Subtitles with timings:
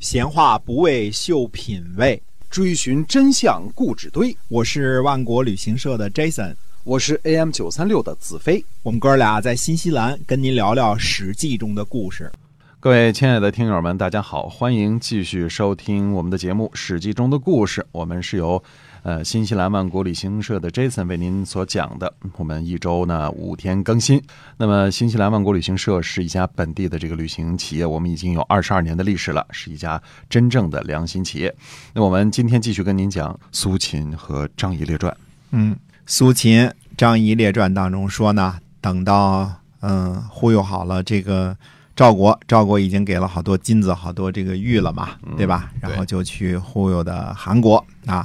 [0.00, 4.36] 闲话不为秀品味，追寻真相故纸堆。
[4.46, 8.64] 我是万国旅行社的 Jason，我是 AM 九三六的子飞。
[8.84, 12.30] 我们哥俩在新西兰跟您聊聊《史记》中的故事。
[12.78, 17.84] 各位亲爱的听友们，大家好，欢迎继续收听我们的节目《史记》中的故事。
[17.90, 18.62] 我们是由
[19.08, 22.12] 呃新西兰万国旅行社的 Jason 为您所讲的。
[22.36, 24.22] 我们一周呢五天更新。
[24.58, 29.98] 那么新西兰万国旅行社是一家本地的这个旅行企业，我们已经有二十二年的历史了，是一家
[30.28, 31.54] 真正的良心企业。
[31.94, 35.16] 那我们今天继续跟您讲苏秦和张仪列传。
[35.52, 41.56] 嗯，苏秦张仪列传当中说呢，等到嗯忽悠好了这个。
[41.98, 45.72] 赵国，赵国已经给了好多金子、好多这个玉了嘛，对吧？
[45.80, 48.24] 然后就去忽悠的韩国啊。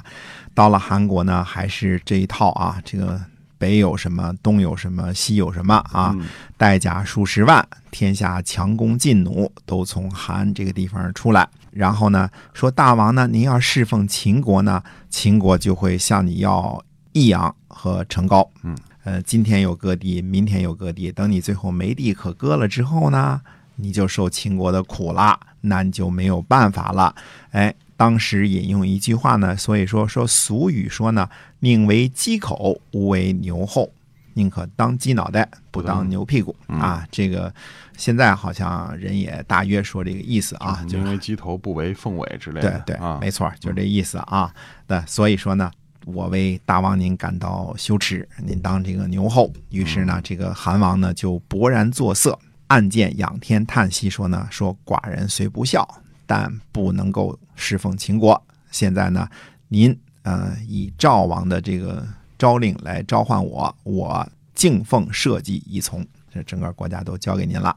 [0.54, 2.82] 到了韩国呢，还是这一套啊。
[2.84, 3.20] 这个
[3.58, 6.16] 北有什么，东有什么，西有什么啊？
[6.58, 11.48] 代价数十万，天下强弓劲弩都从韩这个地方出来。
[11.72, 16.84] 然后呢，说大王呢，您要侍奉秦国呢，秦国就会向你要
[17.14, 18.48] 益阳和成高。
[18.64, 23.42] 嗯，呃，今天有割地，明天有割地，等你最后没地可割了之后呢？
[23.76, 27.16] 你就受秦国的苦了，那你就没有办法了。
[27.50, 33.92] 哎，当时引用一句话呢，所以说说俗语说呢，宁为鸡口，无为牛后，
[34.34, 37.08] 宁可当鸡脑袋，不当牛屁股啊。
[37.12, 37.54] 这个
[37.96, 42.84] 现在好像人也大约说这个意思啊，宁为鸡头，不为凤尾之类的。
[42.86, 44.54] 对对，没错，就是这意思啊。
[44.88, 45.72] 对，所以说呢，
[46.06, 49.52] 我为大王您感到羞耻，您当这个牛后。
[49.70, 52.38] 于是呢，这个韩王呢就勃然作色。
[52.68, 55.88] 暗箭仰天叹息说呢：“说寡人虽不孝，
[56.26, 58.42] 但不能够侍奉秦国。
[58.72, 59.30] 现在呢，
[59.68, 62.08] 您呃以赵王的这个
[62.38, 66.06] 诏令来召唤我，我敬奉社稷依从。
[66.32, 67.76] 这整个国家都交给您了。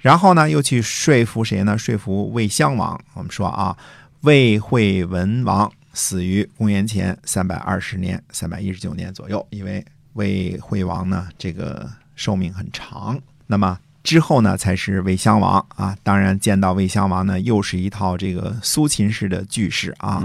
[0.00, 1.78] 然后呢，又去说服谁呢？
[1.78, 3.00] 说服魏襄王。
[3.14, 3.76] 我们说啊，
[4.20, 9.46] 魏惠文王死于公元前三百二十年、三百一十九年左右。
[9.50, 13.18] 因为魏惠王呢，这个寿命很长。
[13.46, 15.96] 那么。”之后呢，才是魏襄王啊。
[16.04, 20.22] 当然，见到魏襄王呢，又是一套这个苏秦式的句式啊。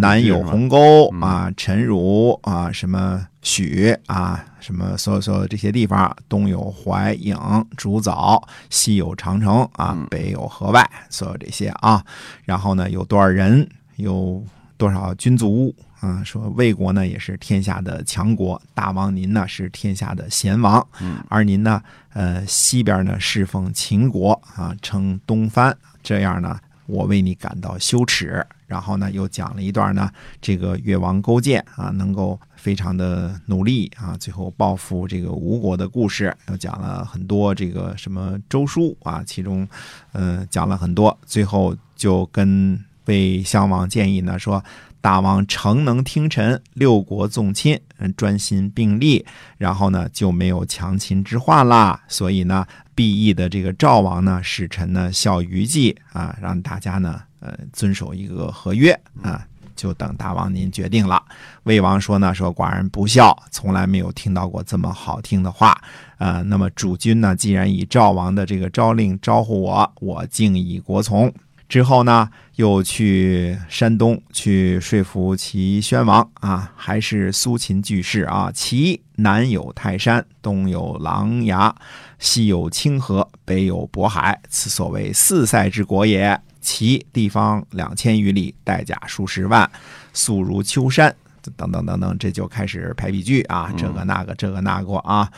[0.00, 12.02] 南有鸿沟啊，陈如啊，什么许啊，什么所有所有这些地方，东有淮颍竹枣，西有长城啊，北有河外，所有这些啊。
[12.44, 14.42] 然后呢，有多少人，有
[14.76, 15.74] 多少军卒。
[16.00, 20.86] 啊，说魏国呢也是天下的强国，大王您呢是天下的贤王，
[21.28, 21.82] 而您呢，
[22.12, 28.46] 呃，西边呢侍奉秦国啊，称东藩，这样呢，我为你感到羞耻。
[28.66, 30.10] 然后呢，又讲了一段呢，
[30.40, 39.66] 这个越王勾践啊，能够非常的努力啊，最后报复这个吴国的故事，又讲了很多这个什么周书啊，其中，
[40.12, 44.62] 呃，讲了很多，最后就跟魏襄王建议呢说。
[44.98, 47.78] 大王诚能听臣，六国纵亲，
[48.16, 49.24] 专心并立，
[49.56, 52.02] 然后呢就没有强秦之患啦。
[52.08, 59.46] 所以呢，毕义的这个赵王呢，使臣呢效于计啊，让大家呢呃遵守一个合约啊，
[59.76, 61.22] 就等大王您决定了。
[61.62, 65.80] 魏王说呢，说寡人不孝，从来没有听到过这么好听的话
[66.18, 66.42] 啊。
[66.42, 71.32] 那么主君呢，既然以赵王的这个诏令招呼我，我敬以国从。
[71.68, 78.52] 之后呢，又去山东去说服齐宣王啊，还是苏秦句式啊。
[78.54, 81.74] 齐南有泰山，东有琅琊，
[82.20, 86.40] 西有清河，北有渤海，此所谓四塞之国也。
[86.60, 89.68] 齐地方两千余里，带甲数十万，
[90.12, 91.14] 素如丘山，
[91.56, 95.28] 等等等等，这就开始排比句啊，这个那个，这个那个啊。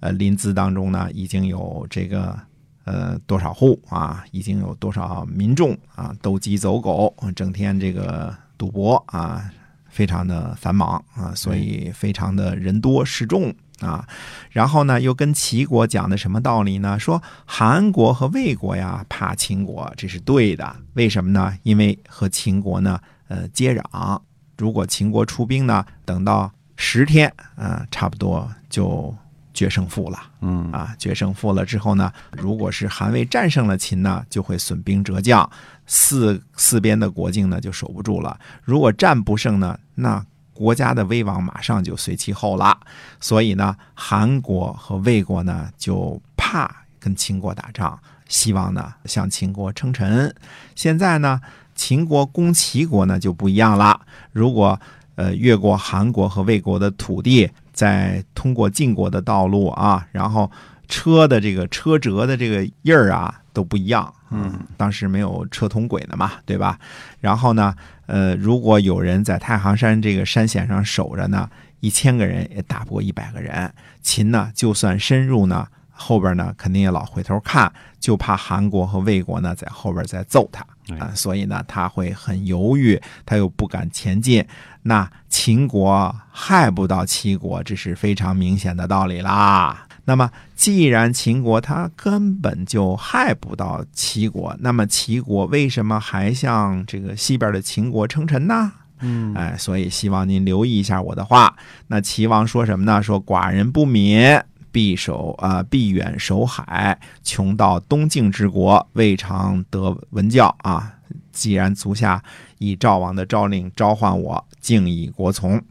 [0.00, 2.38] 呃，临淄当中呢，已经有这个。
[2.84, 4.24] 呃，多少户啊？
[4.30, 6.14] 已经有多少民众啊？
[6.20, 9.50] 斗鸡走狗，整天这个赌博啊，
[9.88, 14.06] 非常的繁忙啊，所以非常的人多势众啊。
[14.50, 16.98] 然后呢，又跟齐国讲的什么道理呢？
[16.98, 20.76] 说韩国和魏国呀怕秦国，这是对的。
[20.92, 21.56] 为什么呢？
[21.62, 24.20] 因为和秦国呢，呃，接壤。
[24.58, 29.16] 如果秦国出兵呢，等到十天啊，差不多就。
[29.54, 35.48] 决胜负了，嗯啊，决胜负了之后呢，如果是韩魏战胜了秦呢，就会损兵折将，
[35.86, 38.36] 四四边的国境呢就守不住了。
[38.64, 42.76] 如果战不胜呢，那国家的危亡马上就随其后了。
[43.20, 47.96] 所以呢，韩国和魏国呢就怕跟秦国打仗，
[48.28, 50.34] 希望呢向秦国称臣。
[50.74, 51.40] 现在呢，
[51.76, 54.00] 秦国攻齐国呢就不一样了。
[54.32, 54.80] 如果
[55.14, 57.48] 呃越过韩国和魏国的土地。
[57.74, 60.50] 再通过晋国的道路啊，然后
[60.88, 66.78] 车的这个车辙的这个印儿啊都不一样嗯，当时没有车同轨的嘛，对吧？
[67.20, 67.74] 然后呢，
[68.06, 71.48] 呃，如果有人在太行山这个山险上守着呢，
[71.80, 73.72] 一千个人也打不过一百个人。
[74.02, 80.66] 秦呢，就算深入呢，后边呢肯定也老回头看，就怕韩国和魏国呢在后边再揍他
[80.98, 84.44] 啊、所以呢他会很犹豫，他又不敢前进。
[84.82, 89.86] 那秦国害不到齐国，这是非常明显的道理啦。
[90.04, 98.70] 那么，既然秦国他根本就害不到齐国，那么齐国为什么还向这个西边的秦国称臣呢？
[99.00, 101.56] 嗯，哎，所以希望您留意一下我的话。
[101.86, 103.02] 那齐王说什么呢？
[103.02, 104.38] 说寡人不敏，
[104.74, 110.98] 必守啊、必远守海，穷到东晋之国，未尝得闻教啊。
[111.30, 112.20] 既然足下
[112.58, 115.62] 以赵王的诏令召唤我，敬以国从。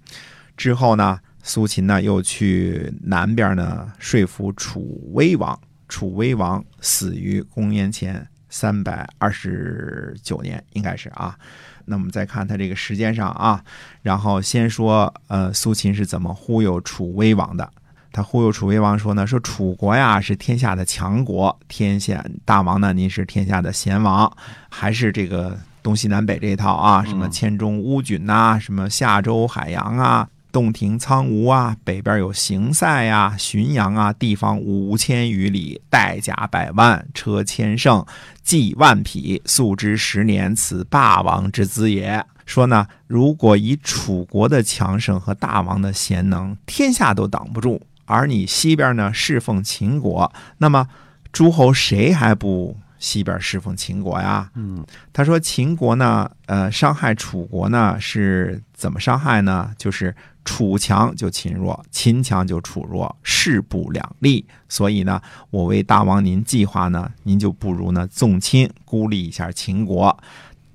[0.55, 5.59] 之后呢，苏秦呢又去南边呢说服楚威王。
[5.89, 11.38] 楚威王死于公元前三百二十九年，应该是啊。
[11.83, 13.61] 那我们再看他这个时间上啊，
[14.01, 17.69] 然后先说呃苏秦是怎么忽悠楚威王的。
[18.13, 24.31] 他忽悠楚威王说呢，说楚国呀是天下的强国，天下大王呢您是天下的贤王，
[24.69, 30.30] 还是这个东西南北这一套啊，什么黔中乌郡呐、什么夏州海洋啊。
[30.51, 38.06] 洞庭苍梧啊，北边有行塞呀、浔阳啊，地方五千余里，带甲百万，车千乘，
[38.44, 42.24] 骑万匹，素之十年，此霸王之资也。
[42.45, 47.81] 说呢，如果以楚国的强盛和大王的贤能，天下都挡不住。
[48.05, 50.88] 而你西边呢侍奉秦国，那么
[51.31, 54.50] 诸侯谁还不西边侍奉秦国呀？
[54.55, 59.71] 嗯，他说秦国呢，呃，伤害楚国呢是怎么伤害呢？
[59.77, 60.15] 就是
[60.45, 64.45] 楚强就秦弱，秦强就楚弱，势不两立。
[64.69, 70.17] 所以呢，我为大王您计划呢，您就不如呢纵亲孤立一下秦国。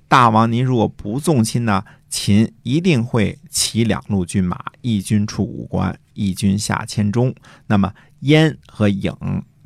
[0.07, 7.33] 大王您如果不纵亲呢，秦一定会骑两路军马，一军出武关，一军下黔中，
[7.69, 9.17] 那么燕和郢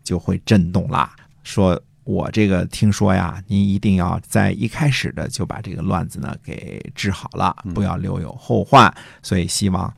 [0.04, 1.16] 就会震动啦。
[1.42, 8.92] 说我这个听说呀，您一定要在一开始的就把这个乱子呢给治好了，不要留有后患。
[9.22, 9.92] 所以希望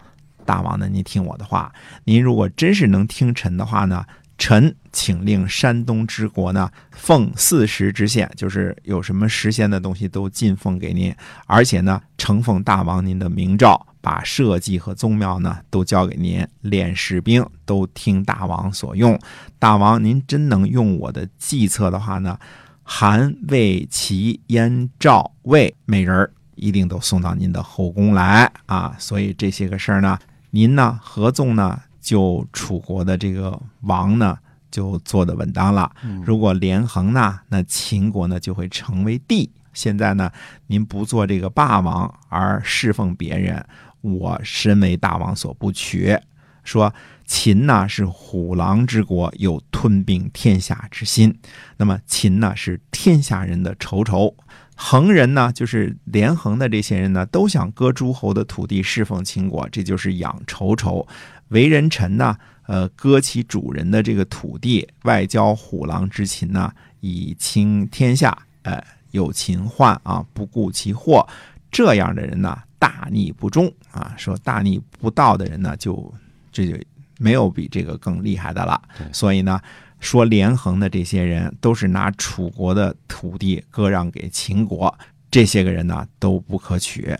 [0.46, 1.72] 大王呢，您听我的话，
[2.04, 4.04] 您如果真是能听臣的话呢，
[4.38, 11.12] 臣请令山东之国呢奉四时之献，就是有什么时限的东西都进奉给您，
[11.46, 19.18] 而且呢承奉大王您的明诏，把社稷和宗庙呢都交给您，练士兵都听大王所用。
[19.58, 22.38] 大王您真能用我的计策的话呢，
[22.82, 28.94] 韩魏齐燕赵魏美人一定都送到您的后宫来啊！
[28.98, 30.18] 所以这些个事儿呢，
[30.50, 34.36] 您呢合纵呢，就楚国的这个王呢
[34.70, 35.90] 就做得稳当了。
[36.26, 39.50] 如果连横呢，那秦国呢就会成为帝。
[39.72, 40.30] 现在呢，
[40.66, 43.66] 您不做这个霸王而侍奉别人，
[44.04, 46.16] 我身为大王所不取。
[46.62, 46.94] 说
[47.26, 51.38] 秦呢是虎狼之国，有吞并天下之心。
[51.78, 54.34] 那么秦呢是天下人的仇仇，
[54.74, 61.06] 横人呢就是连横的这些人呢，都想割诸侯的土地侍奉秦国，这就是养仇仇。
[61.48, 62.36] 为人臣呢，
[62.66, 71.26] 呃，割其主人的这个土地，外交虎狼之秦呢，以清天下，呃，有秦患啊，不顾其祸。
[71.70, 76.12] 这样的人呢，大逆不忠啊，说大逆不道的人呢，就
[76.52, 76.76] 这就
[77.16, 78.78] 没有比这个更厉害的了。
[79.10, 79.58] 所以呢，
[80.00, 84.94] 说连横的这些人都是拿楚国的土地割让给秦国，
[85.30, 87.16] 这些个人呢都不可取。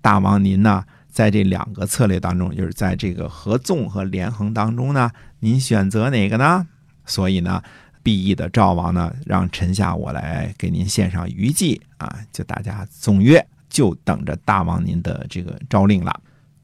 [0.00, 6.66] 大王您呢，在这两个策略当中，就是在这个合纵和连横当中呢，您选择哪个呢？
[7.04, 7.62] 所以呢，
[8.02, 16.20] 毕义的赵王呢，让臣下我来给您献上虞姬啊，就大家纵约，就等着大王您的这个诏令了。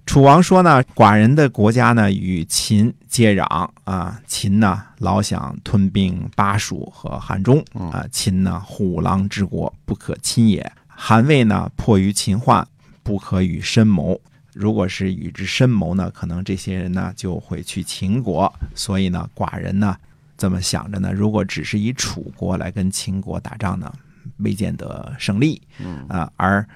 [0.07, 3.45] 楚王说呢，寡人的国家呢与秦接壤
[3.85, 10.71] 啊，秦呢老想吞并巴蜀和汉中啊，秦呢虎狼之国，不可侵也。
[10.87, 12.67] 韩魏呢迫于秦患，
[13.03, 14.19] 不可与深谋。
[14.55, 18.51] 如果是与之深谋呢，可能这些人呢就会去秦国。
[18.75, 19.95] 所以呢，寡人呢
[20.39, 23.93] 这么想着呢，如果只是以楚国来跟秦国打仗呢，
[24.39, 25.61] 未见得胜利。
[25.79, 26.67] 嗯啊，而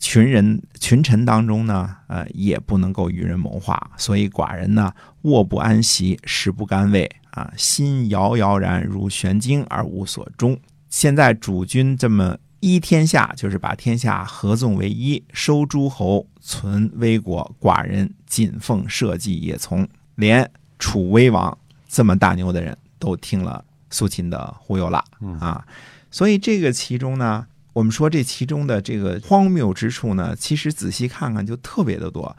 [0.00, 4.92] 群人群臣当中呢，呃，也不能够与人谋划，所以寡人呢，
[5.22, 10.58] 卧不安席，食不甘味啊，心摇摇然如悬惊而无所终。
[10.88, 19.86] 现在主君这么一天下，就是把天下合纵为一，收诸侯，存魏国，寡人谨奉社稷也从。
[20.16, 21.56] 连楚威王
[21.88, 25.66] 这么大牛的人都听了苏秦的忽悠了嗯啊，
[26.10, 27.46] 所以这个其中呢，
[27.80, 32.36] 我们说这其中的这个荒谬之处呢，其实仔细看看就特别的多。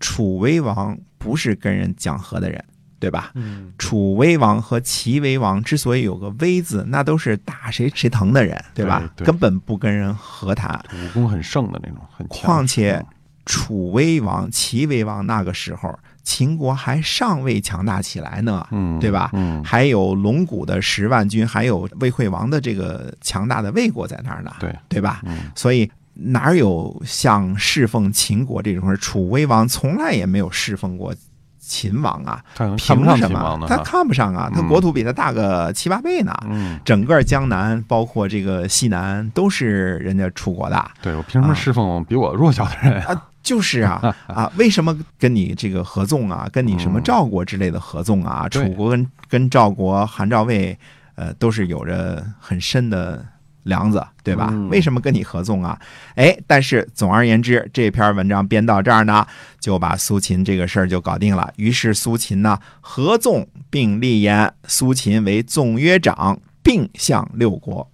[0.00, 2.64] 楚威王不是跟人讲和的人，
[2.98, 3.32] 对吧？
[3.34, 9.00] 嗯，楚威王和齐威王之所以有个威字，那都是打谁谁疼的人，对吧？
[9.14, 10.82] 对对根本不跟人和谈。
[10.94, 13.06] 武功很盛的那种，很强况且嗯
[13.44, 19.30] 楚威王、齐威王那个时候，秦国还尚未强大起来呢，嗯，对吧？
[19.32, 25.22] 嗯，还有龙骨的十万军，还有魏惠王的这个强大的魏国在那儿呢，对，对吧？
[25.24, 28.96] 嗯所以哪有像侍奉秦国这种事？
[28.98, 31.14] 楚威王从来也没有侍奉过
[31.58, 32.44] 秦王啊，
[32.76, 33.66] 凭什么？
[33.66, 36.34] 他看不上啊，他嗯国土比他大个七八倍呢。
[36.50, 40.90] 嗯，整个江南，包括这个西南，都是人家楚国的。
[41.00, 43.02] 对我凭什么啊侍奉比我弱小的人？
[43.04, 48.46] 啊，就是啊 啊，为什么跟你这个合纵啊，跟你什么嗯赵国之类的合纵啊？
[48.50, 50.78] 对楚国跟跟赵国、韩赵魏，
[51.14, 53.24] 呃，都是有着很深的
[53.62, 54.48] 梁子，对吧？
[54.52, 55.80] 嗯为什么跟你合纵啊？
[56.14, 59.26] 哎，但是总而言之，这篇文章编到这儿呢，
[59.58, 61.50] 就把苏秦这个事儿就搞定了。
[61.56, 67.90] 于是苏秦呢，合纵并立言，苏秦为纵约长，并向六国。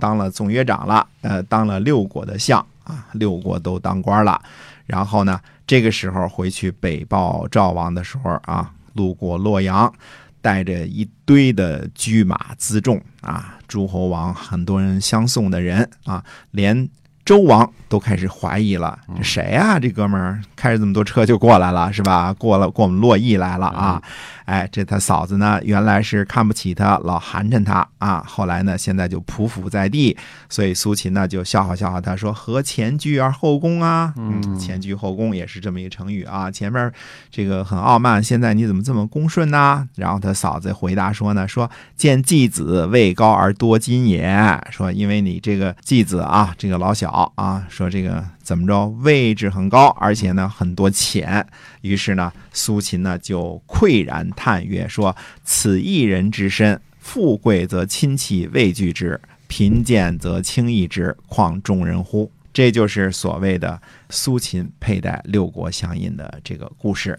[0.00, 4.40] 当了总约长了，呃，当了六国的相啊，六国都当官了。
[4.86, 9.92] 然后呢，这个时候回去北报赵王的时候啊，路过洛阳，
[10.40, 16.22] 带着一堆的车马辎重啊，诸侯王很多人相送的人啊，
[16.52, 16.88] 连
[17.24, 19.80] 周王都开始怀疑了，这谁啊？
[19.80, 22.32] 这哥们儿开着这么多车就过来了，是吧？
[22.32, 24.00] 过了过我们洛邑来了啊！
[24.46, 28.24] 哎，这他嫂子呢，原来是看不起他，老寒碜他啊。
[28.26, 30.16] 后来呢，现在就匍匐在地，
[30.48, 36.50] 所以苏秦呢就笑话笑话他说：“何前居而后恭啊？”嗯，前居后恭也是这么一个成语啊。
[36.50, 36.90] 前面
[37.30, 39.88] 这个很傲慢，现在你怎么这么恭顺呢？
[39.96, 44.26] 然后他嫂子回答说呢：“说见季子位高而多金也。
[44.70, 51.44] 说因为你这个季子啊，这个老小啊，说这个怎么着位置很高，而且呢很多钱。
[51.80, 67.16] 于是呢，苏秦呢就喟然叹曰：“说此一人之身，富贵则亲戚畏惧之，贫贱则轻易之，况众人乎？”这就是所谓的苏秦佩戴六国相印的这个故事。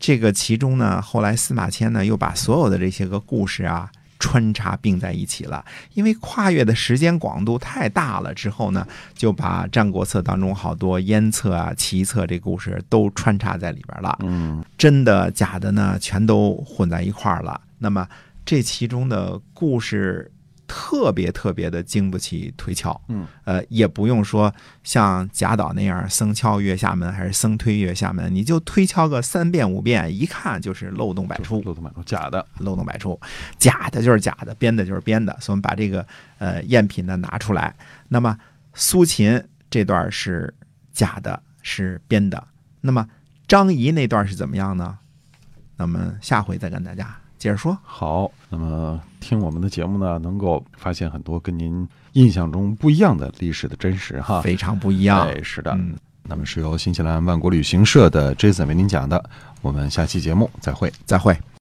[0.00, 3.90] 这个其中呢，后来司马迁呢又把所有的这些个故事啊
[4.22, 5.64] 穿插并在一起了，
[5.94, 8.32] 因为跨越的时间广度太大了。
[8.32, 14.16] 之后呢，就把《战国策》当中好多燕策啊、齐策这故事都穿插在里边了。
[14.22, 17.60] 嗯真的假的呢，全都混在一块儿了。
[17.78, 18.06] 那么
[18.46, 20.30] 这其中的故事
[20.66, 24.52] 特别特别的经不起推敲，嗯，呃，也不用说
[24.82, 31.60] 像贾岛那样僧敲月下门还是僧推月下门，你就推敲个三遍五遍，一看就是漏洞百出。
[31.62, 33.20] 漏洞百出，假的，漏洞百出，
[33.58, 35.36] 假的就是假的，编的就是编的。
[35.40, 36.06] 所以我们把这个
[36.38, 37.74] 呃赝品呢拿出来。
[38.08, 38.36] 那么
[38.74, 40.54] 苏秦这段是
[40.92, 42.42] 假的，是编的。
[42.80, 43.06] 那么
[43.46, 44.98] 张仪那段是怎么样呢？
[45.76, 47.76] 那么下回再跟大家接着说。
[47.82, 54.40] 好，那么听我们的节目呢，能够发现很多跟您印象中不一样的历史的真实哈。
[54.42, 55.26] 非常不一样。
[55.26, 55.72] 对，是的。
[55.72, 59.28] 嗯，那么是由新西兰万国旅行社的 Jason 为您讲的，
[59.60, 60.92] 我们下期节目再会。
[61.04, 61.36] 再会。